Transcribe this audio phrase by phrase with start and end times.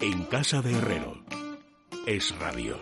[0.00, 1.24] En casa de Herrero.
[2.06, 2.76] Es radio.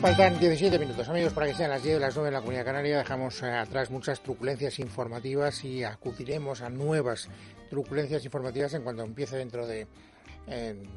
[0.00, 2.64] Faltan 17 minutos, amigos, para que sean las 10 de las 9 en la Comunidad
[2.64, 2.98] Canaria.
[2.98, 7.28] Dejamos eh, atrás muchas truculencias informativas y acudiremos a nuevas
[7.70, 9.86] truculencias informativas en cuanto empiece dentro de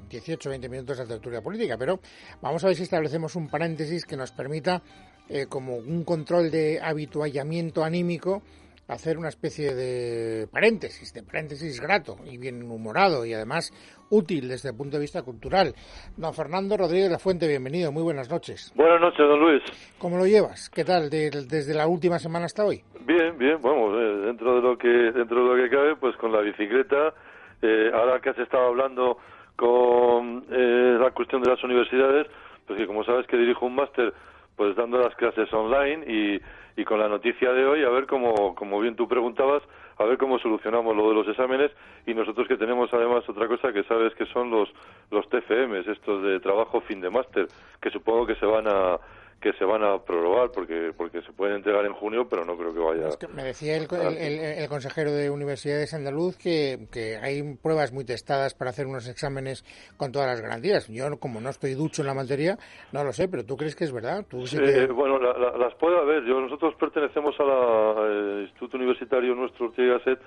[0.10, 1.78] 18 o 20 minutos la tertulia política.
[1.78, 2.00] Pero
[2.42, 4.82] vamos a ver si establecemos un paréntesis que nos permita,
[5.30, 8.42] eh, como un control de habituallamiento anímico,
[8.88, 13.72] hacer una especie de paréntesis, de paréntesis grato y bien humorado y además
[14.10, 15.74] útil desde el punto de vista cultural.
[16.18, 18.74] Don Fernando Rodríguez de la Fuente, bienvenido, muy buenas noches.
[18.76, 19.64] Buenas noches, don Luis.
[19.98, 20.70] ¿Cómo lo llevas?
[20.70, 22.84] ¿Qué tal desde la última semana hasta hoy?
[23.06, 26.32] Bien, bien, vamos, eh, dentro de lo que dentro de lo que cabe, pues con
[26.32, 27.14] la bicicleta,
[27.62, 29.18] eh, ahora que has estado hablando
[29.56, 32.28] con eh, la cuestión de las universidades,
[32.68, 34.14] pues que como sabes que dirijo un máster,
[34.56, 36.42] pues dando las clases online y
[36.78, 39.64] y con la noticia de hoy a ver cómo, como bien tú preguntabas,
[39.98, 41.72] a ver cómo solucionamos lo de los exámenes.
[42.06, 44.70] Y nosotros que tenemos además otra cosa que sabes que son los
[45.12, 47.48] los TFMs, estos de trabajo fin de máster,
[47.82, 48.98] que supongo que se van a
[49.42, 52.74] que se van a prorrogar porque porque se pueden entregar en junio, pero no creo
[52.74, 53.10] que vaya.
[53.34, 58.70] me decía el, el, consejero de Universidades Andaluz que, que hay pruebas muy testadas para
[58.70, 59.66] hacer unos exámenes
[59.98, 60.88] con todas las garantías.
[60.88, 62.58] Yo, como no estoy ducho en la materia,
[62.94, 64.26] no lo sé, pero ¿tú crees que es verdad?
[64.30, 64.46] ¿Tú
[64.94, 66.24] Bueno, las puedo haber.
[66.24, 70.20] Yo, nosotros pertenecemos al Instituto Universitario nuestro Ortega Gasset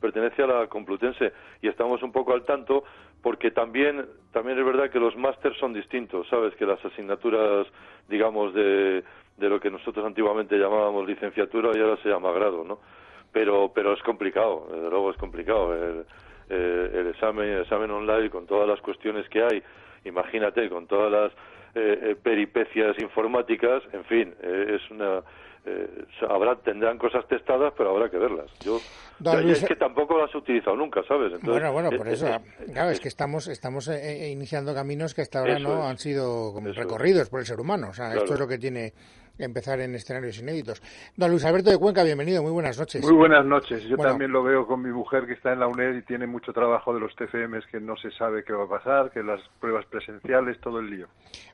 [0.00, 2.84] pertenece a la Complutense y estamos un poco al tanto
[3.22, 7.66] porque también también es verdad que los másters son distintos, sabes que las asignaturas
[8.08, 9.04] digamos de,
[9.36, 12.78] de lo que nosotros antiguamente llamábamos licenciatura y ahora se llama grado, ¿no?
[13.32, 16.04] Pero pero es complicado, desde luego es complicado el,
[16.50, 19.62] eh, el examen el examen online con todas las cuestiones que hay,
[20.04, 21.32] imagínate con todas las
[21.74, 25.22] eh, eh, peripecias informáticas, en fin, es una
[25.66, 28.50] eh, habrá tendrán cosas testadas, pero habrá que verlas.
[28.60, 28.80] Yo
[29.44, 31.38] es que tampoco las he utilizado nunca, ¿sabes?
[31.42, 32.40] bueno, bueno, por eh, eso, eh,
[32.72, 37.40] claro, es que estamos estamos iniciando caminos que hasta ahora no han sido recorridos por
[37.40, 37.88] el ser humano.
[37.90, 38.94] O sea, esto es lo que tiene
[39.44, 40.82] empezar en escenarios inéditos.
[41.16, 43.02] Don Luis Alberto de Cuenca, bienvenido, muy buenas noches.
[43.02, 43.82] Muy buenas noches.
[43.84, 46.52] Yo también lo veo con mi mujer que está en la UNED y tiene mucho
[46.52, 49.86] trabajo de los TFMs que no se sabe qué va a pasar, que las pruebas
[49.86, 51.08] presenciales, todo el lío.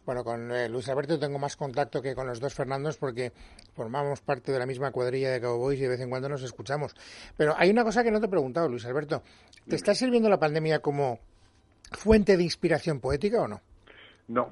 [0.04, 3.32] Bueno, con eh, Luis Alberto tengo más contacto que con los dos Fernandos porque
[3.74, 6.94] formamos parte de la misma cuadrilla de Cowboys y de vez en cuando nos escuchamos.
[7.36, 9.22] Pero hay una cosa que no te he preguntado, Luis Alberto.
[9.68, 11.18] ¿Te está sirviendo la pandemia como
[11.92, 13.60] fuente de inspiración poética o no?
[14.28, 14.50] No,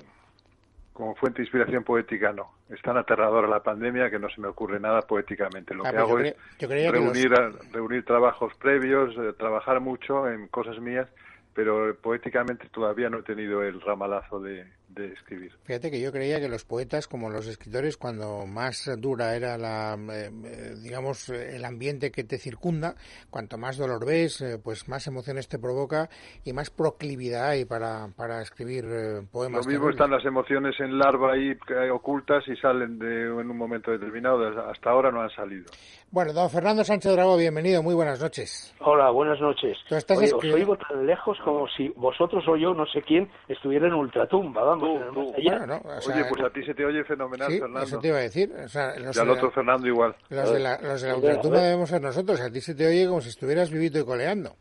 [0.94, 2.52] como fuente de inspiración poética no.
[2.70, 5.74] Es tan aterradora la pandemia que no se me ocurre nada poéticamente.
[5.74, 7.32] Lo ah, que hago es reunir,
[7.72, 11.08] reunir trabajos previos, eh, trabajar mucho en cosas mías,
[11.52, 15.52] pero poéticamente todavía no he tenido el ramalazo de, de escribir.
[15.64, 19.94] Fíjate que yo creía que los poetas, como los escritores, cuando más dura era la,
[19.94, 22.94] eh, eh, digamos, el ambiente que te circunda,
[23.30, 26.08] cuanto más dolor ves, eh, pues más emociones te provoca
[26.44, 28.84] y más proclividad hay para, para escribir
[29.32, 29.66] poemas.
[29.66, 31.56] Lo mismo están las emociones en larva ahí
[31.92, 34.46] ocultas y salen de, en un momento determinado.
[34.70, 35.66] Hasta ahora no han salido.
[36.10, 38.74] Bueno, don Fernando Sánchez Drago, bienvenido, muy buenas noches.
[38.80, 39.76] Hola, buenas noches.
[39.90, 44.62] os oigo tan lejos como si vosotros o yo, no sé quién, estuviera en ultratumba,
[44.62, 44.83] vamos.
[44.84, 47.82] Oye, pues a ti se te oye fenomenal, Fernando.
[47.82, 48.52] Eso te iba a decir.
[48.52, 50.14] y al otro Fernando igual.
[50.30, 52.40] Los de la, los de la ultratumba debemos ser nosotros.
[52.40, 54.56] A ti se te oye como si estuvieras vivito y coleando.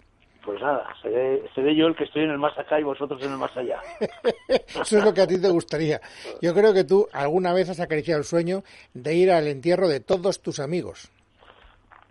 [0.45, 3.37] Pues nada, seré, yo el que estoy en el más acá y vosotros en el
[3.37, 3.79] más allá.
[4.47, 6.01] Eso es lo que a ti te gustaría.
[6.41, 8.63] Yo creo que tú alguna vez has acariciado el sueño
[8.93, 11.11] de ir al entierro de todos tus amigos.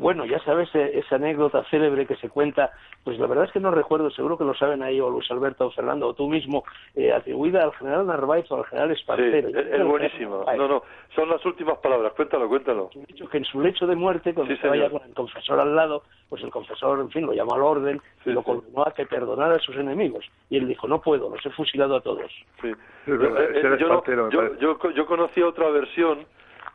[0.02, 2.72] Bueno, ya sabes eh, esa anécdota célebre que se cuenta,
[3.04, 5.66] pues la verdad es que no recuerdo, seguro que lo saben ahí o Luis Alberto
[5.66, 6.64] o Fernando o tú mismo,
[6.96, 9.50] eh, atribuida al general Narváez o al general Espartero.
[9.50, 10.44] Sí, es, buenísimo.
[10.56, 10.82] No, no,
[11.14, 12.90] son las últimas palabras, cuéntalo, cuéntalo.
[13.06, 16.02] Dicho que en su lecho de muerte, cuando estaba ya con el confesor al lado,
[16.28, 19.54] pues el confesor, en fin, lo llamó al orden y lo condenó a que perdonara
[19.54, 20.24] a sus enemigos.
[20.50, 22.28] Y él dijo, no puedo, los he fusilado a todos.
[22.60, 22.72] Sí,
[23.06, 26.26] eh, yo, yo, yo, conocí otra versión,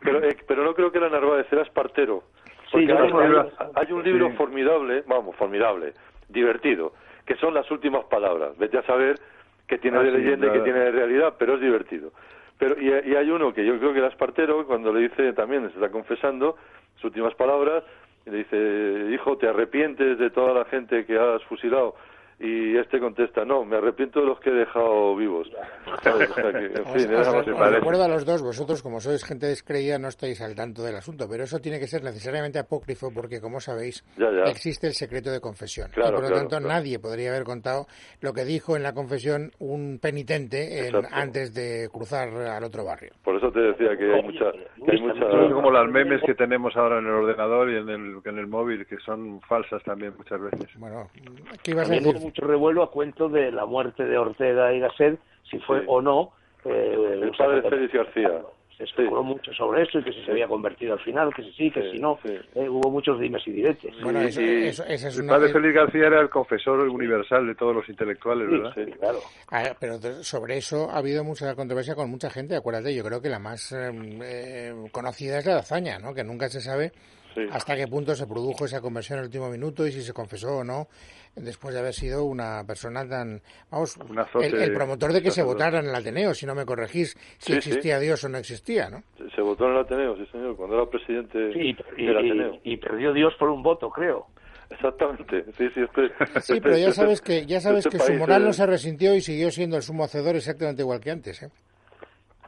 [0.01, 2.23] pero, pero no creo que era Narváez, era Espartero
[2.73, 5.93] hay, un libro formidable, vamos, formidable,
[6.29, 6.93] divertido,
[7.25, 8.57] que son las últimas palabras.
[8.57, 9.15] Vete a saber
[9.67, 12.11] qué tiene ah, de leyenda y qué tiene de realidad, pero es divertido.
[12.57, 15.75] Pero y, hay uno que yo creo que era Espartero, cuando le dice también, se
[15.75, 16.57] está confesando
[16.95, 17.83] sus últimas palabras,
[18.25, 21.95] y le dice, hijo, ¿te arrepientes de toda la gente que has fusilado
[22.39, 25.49] y este contesta, no, me arrepiento de los que he dejado vivos.
[27.71, 31.25] recuerdo a los dos, vosotros como sois gente descreída no estáis al tanto del asunto,
[31.27, 34.05] pero eso tiene que ser necesariamente apócrifo porque, como sabéis,
[34.45, 35.89] existe el secreto de confesión.
[35.97, 37.87] y por lo tanto nadie podría haber contado
[38.21, 43.13] lo que dijo en la confesión un penitente antes de cruzar al otro barrio.
[43.23, 44.45] Por eso te decía que hay mucha...
[44.87, 45.27] hay mucha...
[45.53, 48.85] como las memes que tenemos ahora en el ordenador y en el, en el móvil,
[48.85, 50.69] que son falsas también muchas veces.
[50.77, 51.09] Bueno,
[51.63, 52.26] ¿qué ibas a decir?
[52.27, 55.19] Mucho revuelo a cuento de la muerte de Ortega y Gasset,
[55.49, 56.33] si fue o no.
[56.65, 58.41] Eh, el padre Félix García.
[58.77, 61.51] Se especuló mucho sobre eso y que si se había convertido al final, que si
[61.53, 62.19] sí, que si no.
[62.25, 63.91] Eh, hubo muchos dimes y diretes.
[64.03, 68.47] Bueno, eso, es el padre Félix García era el confesor universal de todos los intelectuales,
[68.47, 68.73] ¿verdad?
[68.75, 69.19] Sí, claro.
[69.49, 72.55] Ah, pero sobre eso ha habido mucha controversia con mucha gente.
[72.55, 76.13] Acuérdate, yo creo que la más em, eh, conocida es la de Azaña, ¿no?
[76.13, 76.91] Que nunca se sabe
[77.51, 80.57] hasta qué punto se produjo esa conversión en el último minuto y si se confesó
[80.57, 80.87] o no
[81.35, 83.97] después de haber sido una persona tan vamos
[84.41, 87.99] el, promotor de que se votara en el Ateneo si no me corregís si existía
[87.99, 89.03] Dios o no existía no
[89.35, 92.59] se votó en el Ateneo sí señor cuando era presidente del Ateneo.
[92.63, 94.27] y, perdió Dios por un voto creo.
[94.69, 96.09] Exactamente, sí, sí, este,
[96.41, 99.15] sí este, pero ya este sabes que ya sabes que su moral no se resintió
[99.15, 101.49] y siguió siendo el sumo hacedor exactamente igual que antes, ¿eh?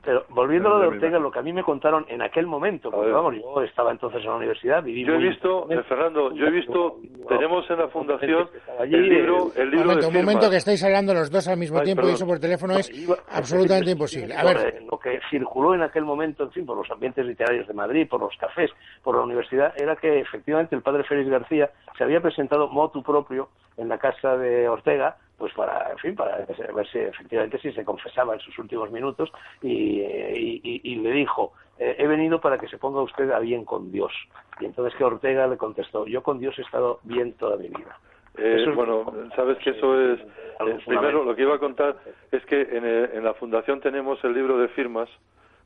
[0.03, 2.89] Pero volviendo a lo de Ortega, lo que a mí me contaron en aquel momento,
[2.89, 6.45] porque vamos, yo estaba entonces en la universidad, viví Yo he visto, eh, Fernando, yo
[6.45, 6.97] he visto,
[7.27, 8.49] tenemos en la fundación
[8.79, 12.07] el libro, el libro de Un momento que estáis hablando los dos al mismo tiempo
[12.07, 12.91] y eso por teléfono es
[13.29, 14.35] absolutamente imposible.
[14.35, 14.83] A ver.
[14.89, 18.21] Lo que circuló en aquel momento, en fin, por los ambientes literarios de Madrid, por
[18.21, 18.71] los cafés,
[19.03, 23.49] por la universidad, era que efectivamente el padre Félix García se había presentado motu propio
[23.77, 27.85] en la casa de Ortega pues para, en fin, para ver si efectivamente si se
[27.85, 29.31] confesaba en sus últimos minutos
[29.61, 33.91] y, y, le dijo, eh, he venido para que se ponga usted a bien con
[33.91, 34.11] Dios.
[34.59, 37.97] Y entonces que Ortega le contestó, yo con Dios he estado bien toda mi vida.
[38.37, 41.95] Eh, bueno, sabes que eso es, eh, primero lo que iba a contar
[42.31, 45.09] es que en, en, la fundación tenemos el libro de firmas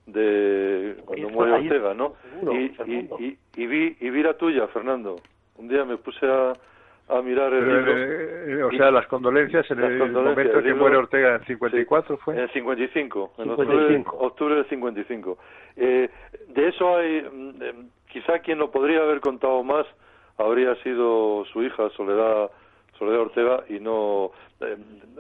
[0.06, 2.14] de cuando muere Ortega, ¿no?
[2.52, 5.18] y, y, y, vi, y vi la tuya, Fernando.
[5.58, 6.54] Un día me puse a,
[7.14, 7.98] a mirar el libro.
[7.98, 12.18] Eh, eh, o sea, las condolencias en el, momento en que muere Ortega en 54
[12.18, 12.34] fue.
[12.36, 15.38] En el 55, en octubre, octubre del 55.
[15.76, 16.10] Eh,
[16.50, 17.74] de eso hay, mm, eh,
[18.12, 19.86] quizá quien lo podría haber contado más
[20.38, 22.50] habría sido su hija Soledad
[22.98, 24.32] Soledad Ortega y no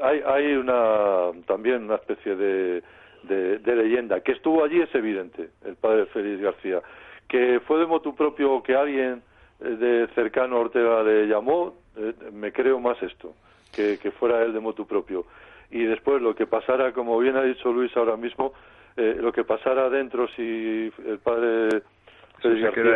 [0.01, 2.84] hay hay una también una especie de,
[3.24, 6.81] de, de leyenda que estuvo allí es evidente el padre Félix García
[7.28, 9.22] que fue de motu propio que alguien
[9.63, 13.33] de cercano Ortega le llamó, eh, me creo más esto,
[13.74, 15.25] que, que, fuera él de motu propio.
[15.71, 18.54] Y después lo que pasara, como bien ha dicho Luis ahora mismo,
[18.95, 21.81] eh, lo que pasara adentro, si el padre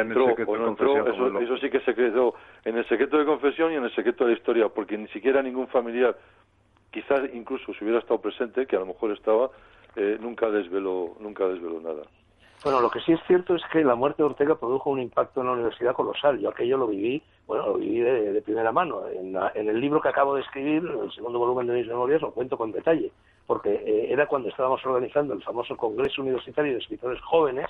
[0.02, 2.36] entró o no entró, eso, eso, sí que se quedó
[2.66, 5.42] en el secreto de confesión y en el secreto de la historia, porque ni siquiera
[5.42, 6.18] ningún familiar,
[6.92, 9.50] quizás incluso si hubiera estado presente, que a lo mejor estaba,
[9.96, 12.04] eh, nunca desveló, nunca desveló nada.
[12.64, 15.42] Bueno, lo que sí es cierto es que la muerte de Ortega produjo un impacto
[15.42, 16.40] en la universidad colosal.
[16.40, 19.04] Yo aquello lo viví, bueno, lo viví de, primera mano.
[19.08, 19.36] En,
[19.70, 22.72] el libro que acabo de escribir, el segundo volumen de mis memorias, lo cuento con
[22.72, 23.12] detalle,
[23.46, 27.68] porque eh, era cuando estábamos organizando el famoso Congreso Universitario de Escritores Jóvenes,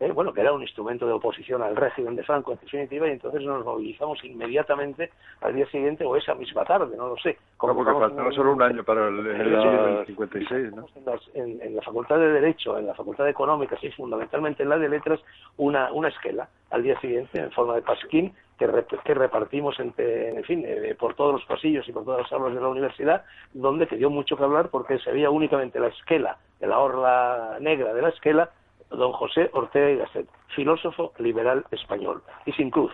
[0.00, 3.12] eh, bueno, que era un instrumento de oposición al régimen de Franco en definitiva, y
[3.12, 5.10] entonces nos movilizamos inmediatamente
[5.42, 7.36] al día siguiente o esa misma tarde, no lo sé.
[7.62, 10.86] No, porque faltaba solo un año para el, 56, ¿no?
[11.34, 14.88] En, la Facultad de Derecho, en la Facultad de Económicas y fundamentalmente en la de
[14.88, 15.20] Letras,
[15.58, 18.68] una, una esquela al día siguiente en forma de pasquín que,
[19.04, 22.54] que repartimos entre, en fin, eh, por todos los pasillos y por todas las aulas
[22.54, 26.38] de la universidad, donde que dio mucho que hablar porque se veía únicamente la esquela
[26.58, 28.50] de la orla negra de la esquela
[28.90, 32.92] don José Ortega y Gasset, filósofo liberal español, y sin cruz.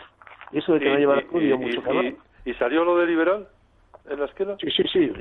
[0.52, 2.14] Y eso de que no llevar cruz dio mucho calor.
[2.44, 3.48] ¿Y salió lo de liberal?
[4.09, 4.56] en la esquela?
[4.59, 5.12] Sí, sí, sí,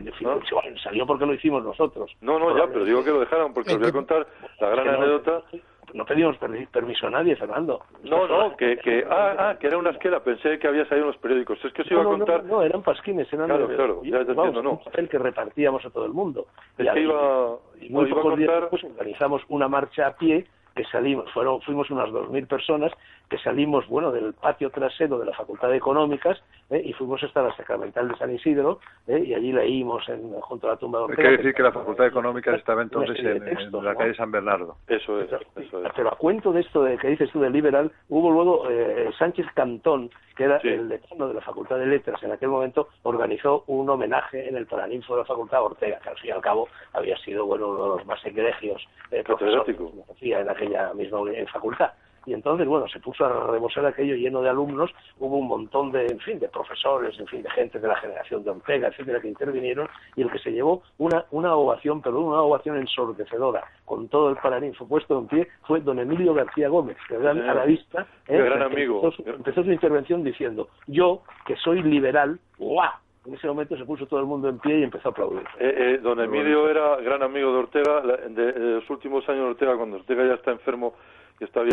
[0.84, 2.12] salió porque lo hicimos nosotros.
[2.22, 4.28] No, no, ya, pero digo que lo dejaron porque os voy a contar
[4.60, 5.44] la gran anécdota.
[5.94, 6.36] No pedimos
[6.72, 7.82] permiso a nadie, Fernando.
[8.04, 11.12] No, no, que, que, ah, ah, que era una esquela, pensé que había salido en
[11.14, 11.64] los periódicos.
[11.64, 12.44] Es que os iba a contar.
[12.44, 14.72] No, eran pasquines, eran claro, claro, ya te entiendo, no.
[14.72, 16.48] un papel que repartíamos a todo el mundo.
[16.78, 21.32] Es que iba, y muy pocos días después organizamos una marcha a pie que salimos,
[21.32, 22.91] fueron, fuimos unas 2.000 personas
[23.29, 26.82] que salimos, bueno, del patio trasero de la Facultad de Económicas ¿eh?
[26.84, 29.24] y fuimos hasta la Sacramental de San Isidro ¿eh?
[29.25, 31.29] y allí leímos en, junto a la tumba de Ortega.
[31.29, 34.77] Hay que decir que la Facultad de Económicas estaba entonces en, la calle San Bernardo.
[34.88, 35.29] Eso es,
[35.96, 39.48] Pero a cuento de esto de que dices tú del liberal, hubo luego eh, Sánchez
[39.53, 43.89] Cantón, que era el decano de la Facultad de Letras en aquel momento, organizó un
[43.89, 47.17] homenaje en el Paraninfo de la Facultad Ortega, que al fin y al cabo había
[47.17, 51.20] sido bueno uno de los más egregios eh, profesores de en aquella misma
[51.51, 51.91] facultad
[52.25, 56.05] y entonces, bueno, se puso a rebosar aquello lleno de alumnos, hubo un montón de,
[56.05, 59.27] en fin, de profesores, en fin, de gente de la generación de Ortega, etcétera, que
[59.27, 64.29] intervinieron, y el que se llevó una, una ovación, perdón, una ovación ensordecedora, con todo
[64.29, 68.38] el paraninfo puesto en pie, fue don Emilio García Gómez, que gran arabista, ¿eh?
[68.38, 69.01] gran amigo.
[69.03, 73.05] Empezó, empezó su intervención diciendo, yo, que soy liberal, ¡guau!
[73.25, 75.44] En ese momento se puso todo el mundo en pie y empezó a aplaudir.
[75.60, 78.01] Eh, eh, don Emilio era gran amigo de Ortega.
[78.01, 80.94] de, los últimos años de Ortega, cuando Ortega ya está enfermo
[81.39, 81.63] y está,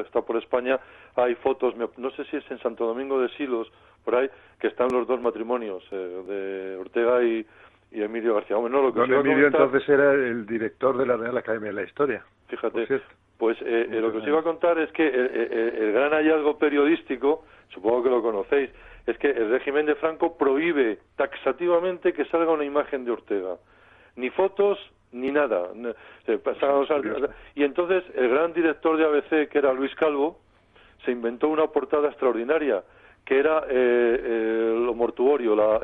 [0.00, 0.78] está por España,
[1.16, 3.70] hay fotos, no sé si es en Santo Domingo de Silos,
[4.04, 4.28] por ahí,
[4.60, 5.96] que están los dos matrimonios eh,
[6.26, 7.46] de Ortega y,
[7.94, 11.68] Emilio García Bueno, lo que Don Emilio entonces era el director de la Real Academia
[11.68, 12.24] de la Historia.
[12.48, 12.86] Fíjate,
[13.36, 18.02] pues eh, lo que os iba a contar es que el gran hallazgo periodístico, supongo
[18.02, 18.70] que lo conocéis,
[19.06, 23.56] es que el régimen de Franco prohíbe taxativamente que salga una imagen de Ortega.
[24.16, 24.78] Ni fotos
[25.12, 25.68] ni nada.
[27.54, 30.38] Y entonces el gran director de ABC, que era Luis Calvo,
[31.04, 32.82] se inventó una portada extraordinaria,
[33.24, 35.80] que era eh, lo mortuorio, la,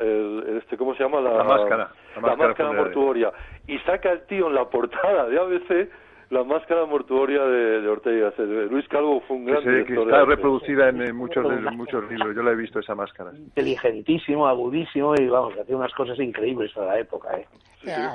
[0.57, 1.21] este, ¿cómo se llama?
[1.21, 1.91] La, máscara.
[2.21, 3.31] La máscara mortuoria.
[3.67, 5.89] Y saca el tío en la portada de ABC
[6.29, 8.31] la máscara mortuoria de, Ortega.
[8.69, 12.35] Luis Calvo fue un gran que, que está reproducida en, muchos muchos libros.
[12.35, 13.31] Yo la he visto esa máscara.
[13.35, 17.35] Inteligentísimo, agudísimo y vamos, hacía unas cosas increíbles para la época.
[17.35, 17.47] ¿eh?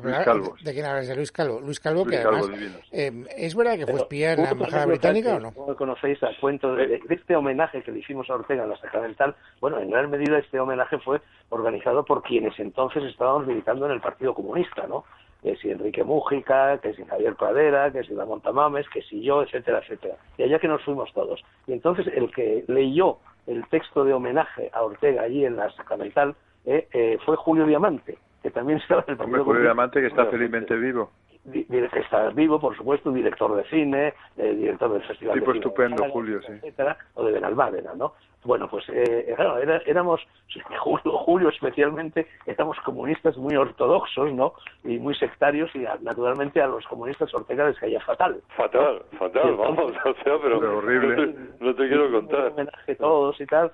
[0.03, 0.55] Luis Calvo.
[0.63, 1.09] ¿De quién hablas?
[1.09, 1.61] De Luis Calvo.
[1.61, 2.51] Luis Calvo, que además.
[2.93, 5.53] Eh, ¿Es verdad que fue espía en la embajada británica o no?
[5.53, 9.35] ¿Cómo conocéis al cuento de, este homenaje que le hicimos a Ortega en la Sacramental?
[9.61, 14.01] Bueno, en gran medida este homenaje fue organizado por quienes entonces estábamos militando en el
[14.01, 15.05] Partido Comunista, ¿no?
[15.45, 19.43] Que si Enrique Mújica, que si Javier Pradera, que si la Montamames, que si yo,
[19.43, 20.17] etcétera, etcétera.
[20.39, 21.45] Y allá que nos fuimos todos.
[21.67, 26.35] Y entonces el que leyó el texto de homenaje a Ortega allí en la Sacramental
[26.65, 30.75] eh, eh, fue Julio Diamante, que también estaba en el Julio Diamante que está felizmente
[30.77, 31.11] vivo.
[31.53, 35.67] Que está vivo, por supuesto, director de cine, eh, director del Festival tipo de Cine
[35.67, 36.53] estupendo, Julio, sí.
[36.53, 38.15] etcétera, o de Benalmádena, ¿no?
[38.45, 40.21] Bueno, pues eh, claro, éramos,
[40.79, 44.55] Julio, Julio especialmente, éramos comunistas muy ortodoxos, ¿no?
[44.85, 48.41] Y muy sectarios y naturalmente a los comunistas Ortega les caía fatal.
[48.57, 51.35] Fatal, fatal, vamos, o sea, pero, horrible.
[51.61, 52.49] No te, quiero contar.
[52.49, 53.73] homenaje todos y tal,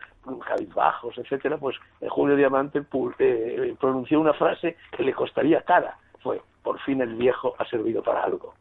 [0.75, 2.83] bajos, etcétera, pues eh, Julio Diamante
[3.19, 5.97] eh, pronunció una frase que le costaría cara.
[6.23, 8.55] Fue, por fin el viejo ha servido para algo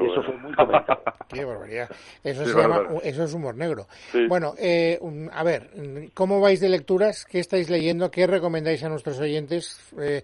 [0.00, 1.02] eso fue muy comentado.
[1.28, 1.90] Qué barbaridad.
[2.22, 3.86] Eso, se llama, eso es humor negro.
[4.28, 4.98] Bueno, eh,
[5.32, 5.70] a ver,
[6.14, 7.24] ¿cómo vais de lecturas?
[7.24, 8.10] ¿Qué estáis leyendo?
[8.10, 9.92] ¿Qué recomendáis a nuestros oyentes?
[10.00, 10.22] Eh,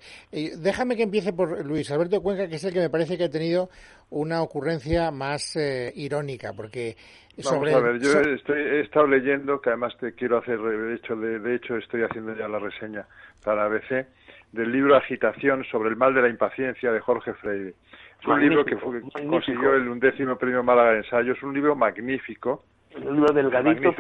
[0.59, 3.31] déjame que empiece por Luis Alberto Cuenca, que es el que me parece que ha
[3.31, 3.69] tenido
[4.11, 6.97] una ocurrencia más eh, irónica, porque
[7.39, 10.95] sobre Vamos a ver, yo estoy, he estado leyendo, que además te quiero hacer, de
[10.95, 13.07] hecho, de, de hecho estoy haciendo ya la reseña
[13.45, 14.07] para ABC,
[14.53, 17.75] del libro Agitación sobre el mal de la impaciencia de Jorge Freire.
[18.21, 21.33] Es un libro que, consiguió el undécimo premio Málaga de ensayo.
[21.33, 22.65] Es un libro magnífico.
[22.97, 23.95] Un libro delgadito,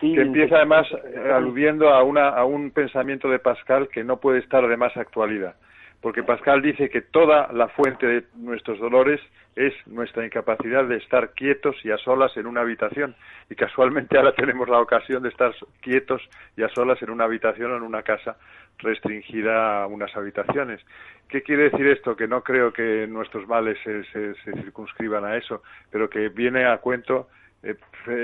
[0.00, 0.86] que empieza además
[1.34, 5.56] aludiendo a, una, a un pensamiento de Pascal que no puede estar de más actualidad.
[6.00, 9.20] Porque Pascal dice que toda la fuente de nuestros dolores
[9.54, 13.14] es nuestra incapacidad de estar quietos y a solas en una habitación.
[13.48, 16.20] Y casualmente ahora tenemos la ocasión de estar quietos
[16.56, 18.36] y a solas en una habitación o en una casa
[18.78, 20.80] restringida a unas habitaciones.
[21.28, 22.14] ¿Qué quiere decir esto?
[22.14, 26.78] Que no creo que nuestros males se, se, circunscriban a eso, pero que viene a
[26.78, 27.28] cuento
[27.62, 27.76] eh,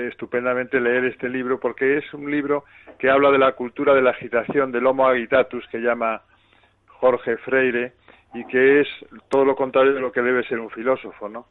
[0.09, 2.65] estupendamente leer este libro porque es un libro
[2.99, 6.21] que habla de la cultura de la agitación, del homo agitatus que llama
[6.87, 7.93] Jorge Freire
[8.33, 8.87] y que es
[9.29, 11.47] todo lo contrario de lo que debe ser un filósofo, ¿no?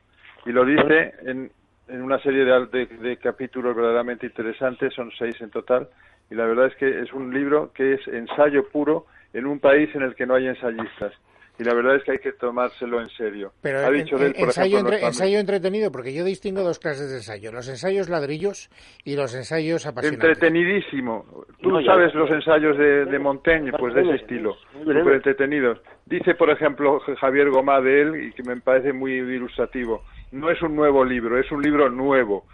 [0.47, 1.50] Y lo dice en,
[1.88, 5.88] en una serie de, de, capítulos verdaderamente interesantes, son seis en total,
[6.31, 9.89] y la verdad es que es un libro que es ensayo puro en un país
[9.95, 11.13] en el que no hay ensayistas
[11.59, 13.53] y la verdad es que hay que tomárselo en serio.
[13.63, 18.09] Pero ha dicho ensayo, ensayo entretenido, porque yo distingo dos clases de ensayo, los ensayos
[18.09, 18.71] ladrillos
[19.05, 20.29] y los ensayos apasionantes.
[20.29, 21.25] Entretenidísimo.
[21.61, 25.81] Tú sabes los ensayos de, de Montaigne, pues de ese estilo, súper entretenidos.
[26.07, 30.63] Dice, por ejemplo, Javier Gomá de él, y que me parece muy ilustrativo, no es
[30.63, 32.45] un nuevo libro, es un libro nuevo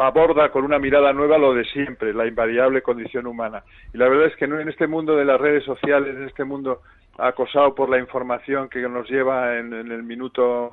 [0.00, 3.62] aborda con una mirada nueva lo de siempre, la invariable condición humana.
[3.92, 6.82] Y la verdad es que en este mundo de las redes sociales, en este mundo
[7.18, 10.70] acosado por la información que nos lleva en, el minuto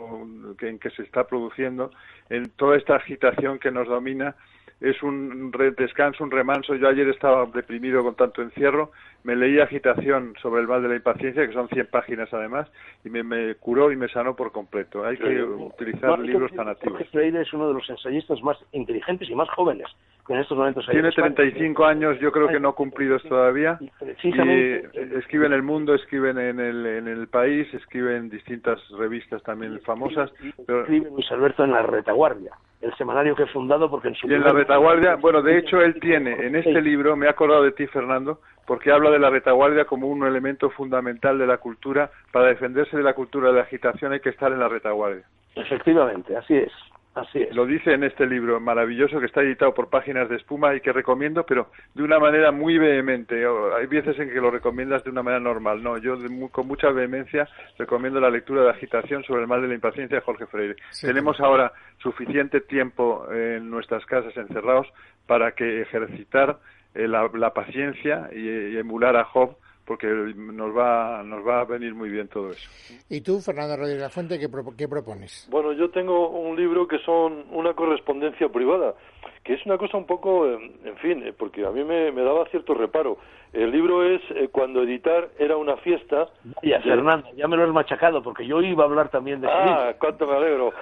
[0.60, 1.92] en que se está produciendo,
[2.30, 4.36] en toda esta agitación que nos domina,
[4.82, 6.76] es un descanso, un remanso.
[6.76, 8.92] Yo ayer estaba deprimido con tanto encierro,
[9.24, 12.70] me leí Agitación sobre el mal de la impaciencia, que son 100 páginas además,
[13.04, 15.06] y me, curó y me sanó por completo.
[15.06, 17.02] Hay que utilizar libros tan activos.
[17.12, 19.88] Freire es uno de los ensayistas más inteligentes y más jóvenes
[20.26, 23.78] que en estos momentos Tiene 35 años, yo creo que no cumplidos todavía.
[24.24, 24.30] Y,
[25.18, 29.80] escribe en El Mundo, escribe en el, en el País, escribe en distintas revistas también
[29.82, 30.32] famosas.
[30.42, 32.52] Escribe Luis Alberto en La Retaguardia
[32.82, 35.80] el semanario que he fundado porque en su y en la retaguardia bueno de hecho
[35.80, 39.30] él tiene en este libro me he acordado de ti Fernando porque habla de la
[39.30, 42.10] retaguardia como un elemento fundamental de la cultura.
[42.32, 45.24] Para defenderse de la cultura de la agitación hay que estar en la retaguardia.
[45.56, 46.72] Efectivamente así es
[47.16, 50.82] Así Lo dice en este libro maravilloso que está editado por Páginas de Espuma y
[50.82, 53.46] que recomiendo, pero de una manera muy vehemente.
[53.78, 55.84] Hay veces en que lo recomiendas de una manera normal.
[55.84, 56.16] No, yo
[56.52, 60.24] con mucha vehemencia recomiendo la lectura de Agitación sobre el mal de la impaciencia de
[60.24, 60.76] Jorge Freire.
[61.02, 64.88] Tenemos ahora suficiente tiempo en nuestras casas encerrados
[65.28, 66.58] para que ejercitar
[66.96, 69.56] eh, la, paciencia y emular a Job
[69.86, 72.70] porque nos va, nos va a venir muy bien todo eso.
[73.10, 74.48] ¿Y tú, Fernando Rodríguez La Fuente, qué,
[74.78, 75.48] qué propones?
[75.50, 78.96] Bueno, yo tengo un libro que son una correspondencia privada,
[79.44, 82.46] que es una cosa un poco, en fin, eh, porque a mí me, me daba
[82.46, 83.18] cierto reparo.
[83.52, 86.28] El libro es eh, Cuando editar era una fiesta.
[86.64, 89.94] Ya, Fernando, ya me lo has machacado, porque yo iba a hablar también de Ah,
[90.00, 90.74] cuánto me alegro.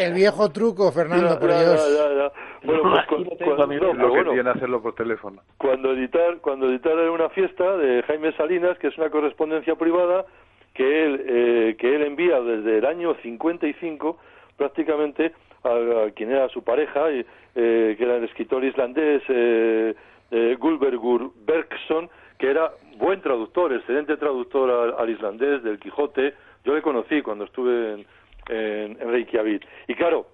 [0.00, 1.98] el, viejo truco, Fernando, por Dios.
[1.98, 5.40] Ya, ya, bueno, pues cuando, lo que tiene hacerlo por teléfono.
[5.56, 10.26] Cuando editar, cuando editar era una fiesta de Jaime Salinas, que es una correspondencia privada
[10.74, 14.18] que él, eh, que él envía desde el año 55
[14.56, 15.32] prácticamente
[15.64, 17.24] a, quien era su pareja, y,
[17.54, 19.94] eh, que era el escritor islandés eh,
[20.30, 26.34] eh, Gulbergur Bergson, que era buen traductor, excelente traductor al, islandés del Quijote.
[26.64, 28.06] Yo le conocí cuando estuve en,
[28.48, 29.66] en, Reykjavik.
[29.88, 30.26] Y claro,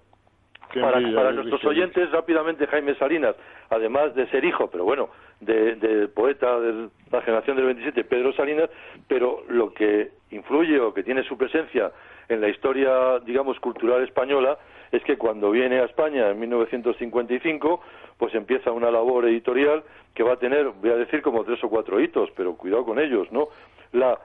[0.73, 3.35] para, para nuestros oyentes, rápidamente, Jaime Salinas,
[3.69, 8.33] además de ser hijo, pero bueno, del de poeta de la generación del 27, Pedro
[8.33, 8.69] Salinas,
[9.07, 11.91] pero lo que influye o que tiene su presencia
[12.29, 14.57] en la historia, digamos, cultural española
[14.91, 17.81] es que cuando viene a España en 1955,
[18.17, 21.69] pues empieza una labor editorial que va a tener, voy a decir, como tres o
[21.69, 23.49] cuatro hitos, pero cuidado con ellos, ¿no?
[23.91, 24.17] La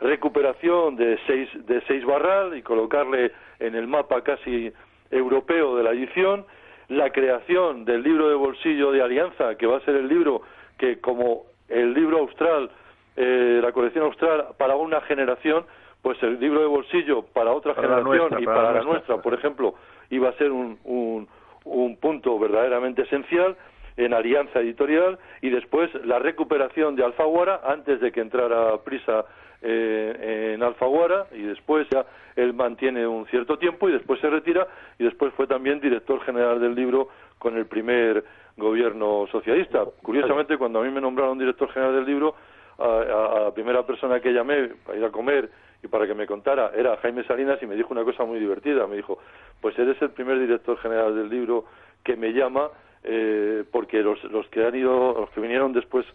[0.00, 4.72] recuperación de seis, de seis barral y colocarle en el mapa casi
[5.10, 6.44] europeo de la edición,
[6.88, 10.42] la creación del libro de bolsillo de Alianza, que va a ser el libro
[10.78, 12.70] que como el libro austral,
[13.16, 15.64] eh, la colección austral para una generación,
[16.02, 19.74] pues el libro de bolsillo para otra generación y para, la nuestra, por ejemplo,
[20.10, 21.28] iba a ser un, un,
[21.64, 23.56] un punto verdaderamente esencial
[23.96, 29.24] en Alianza Editorial y después la recuperación de Alfaguara antes de que entrara Prisa
[29.62, 32.04] eh, en Alfaguara y después ya
[32.36, 34.66] él mantiene un cierto tiempo y después se retira
[34.98, 38.22] y después fue también director general del libro con el primer
[38.56, 39.84] gobierno socialista.
[40.02, 42.34] Curiosamente, cuando a mí me nombraron director general del libro,
[42.78, 45.48] a, a la primera persona que llamé para ir a comer
[45.82, 48.86] y para que me contara era Jaime Salinas y me dijo una cosa muy divertida.
[48.86, 49.18] Me dijo,
[49.60, 51.64] pues eres el primer director general del libro
[52.02, 52.70] que me llama
[53.04, 56.06] eh, porque los, los que han ido, los que vinieron después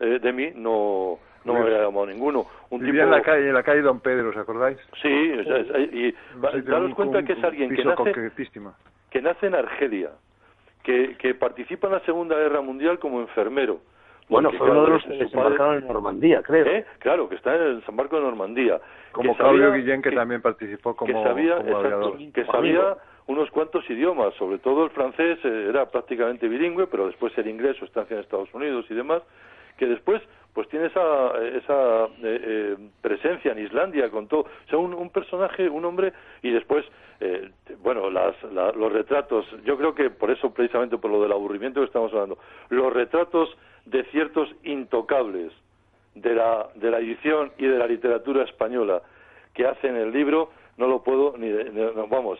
[0.00, 2.46] eh, de mí no no me había llamado ninguno.
[2.70, 4.78] Un Vivía en la calle, en la calle Don Pedro, ¿os acordáis?
[5.00, 6.14] Sí, y
[6.62, 8.32] daros cuenta que es alguien que nace,
[9.10, 10.10] que nace en Argelia,
[10.82, 13.80] que, que participa en la Segunda Guerra Mundial como enfermero,
[14.28, 16.66] bueno, fue uno de los que desembarcaron en Normandía, creo.
[16.66, 16.84] ¿Eh?
[16.98, 18.80] Claro, que está en el desembarco de Normandía.
[19.12, 21.58] Como Claudio Guillén, que, también participó como, que sabía,
[22.34, 27.36] que sabía unos cuantos idiomas, sobre todo el francés, eh, era prácticamente bilingüe, pero después
[27.38, 29.22] el inglés, su estancia en Estados Unidos y demás,
[29.76, 30.22] que después
[30.56, 34.40] pues tiene esa, esa eh, eh, presencia en Islandia con todo.
[34.40, 36.82] O sea, un, un personaje, un hombre, y después,
[37.20, 37.50] eh,
[37.82, 38.34] bueno, las,
[38.74, 42.38] los retratos, yo creo que por eso, precisamente por lo del aburrimiento que estamos hablando,
[42.70, 45.52] los retratos de ciertos intocables
[46.14, 49.02] de la, de la edición y de la literatura española
[49.52, 51.52] que hacen el libro, no lo puedo ni,
[52.08, 52.38] vamos,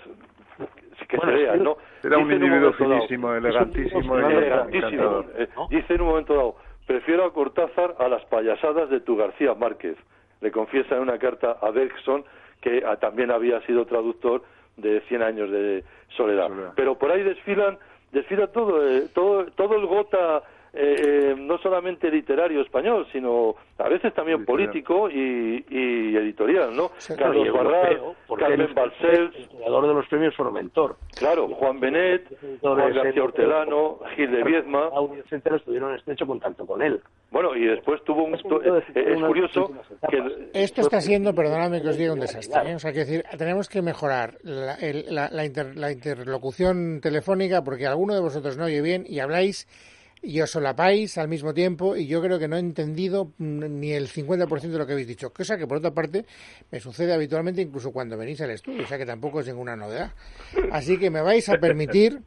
[1.06, 1.76] que se vea, ¿no?
[2.02, 5.24] Era un individuo finísimo, elegantísimo, elegantísimo.
[5.68, 9.96] Dice en un momento dado, Prefiero a Cortázar a las payasadas de tu García Márquez.
[10.40, 12.24] Le confiesa en una carta a Bergson,
[12.60, 14.42] que ah, también había sido traductor
[14.76, 15.84] de Cien años de
[16.16, 16.50] soledad.
[16.76, 17.78] Pero por ahí desfilan,
[18.12, 20.42] desfila todo, eh, todo, todo el gota
[20.76, 25.64] eh, no solamente literario español, sino a veces también político y,
[26.16, 26.90] editorial, ¿no?
[27.16, 28.00] Carlos Barral,
[28.38, 30.96] Carmen Balcells, el creador de los premios Formentor.
[31.16, 32.28] Claro, Juan Benet,
[32.60, 34.90] Juan García Hortelano, Gil de Viedma.
[35.24, 37.00] etcétera, estuvieron en estrecho contacto con él.
[37.30, 38.34] Bueno, y después tuvo un...
[38.34, 39.72] Eh, es curioso
[40.08, 40.50] que...
[40.52, 42.70] Esto está siendo, perdóname que os diga, un desastre.
[42.70, 42.74] ¿eh?
[42.74, 44.76] O sea, que decir, tenemos que mejorar la,
[45.08, 49.66] la, la interlocución telefónica porque alguno de vosotros no oye bien y habláis
[50.22, 54.08] y os solapáis al mismo tiempo y yo creo que no he entendido ni el
[54.08, 56.24] 50% de lo que habéis dicho, cosa que por otra parte
[56.70, 60.12] me sucede habitualmente incluso cuando venís al estudio, o sea que tampoco es ninguna novedad.
[60.72, 62.22] Así que me vais a permitir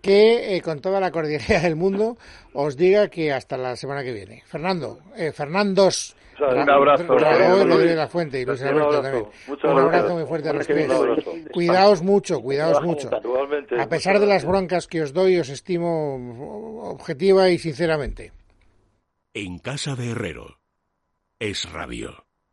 [0.00, 2.16] que eh, con toda la cordialidad del mundo
[2.52, 4.42] os diga que hasta la semana que viene.
[4.46, 6.16] Fernando, eh, Fernandos.
[6.40, 7.04] Un abrazo.
[7.04, 9.26] Rodríguez La Fuente y Luis Alberto también.
[9.48, 10.68] Un abrazo muy fuerte a los
[11.52, 13.10] Cuidaos mucho, cuidaos mucho.
[13.76, 18.32] A pesar de las broncas que os doy, os estimo objetiva y sinceramente.
[19.34, 20.60] En casa de Herrero
[21.40, 22.27] es radio.